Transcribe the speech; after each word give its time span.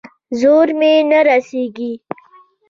زور 0.39 0.67
مې 0.79 0.93
نه 1.09 1.19
رسېږي. 1.27 1.91